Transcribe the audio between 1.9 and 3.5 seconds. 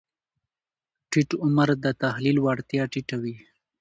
تحلیل وړتیا ټیټه وي.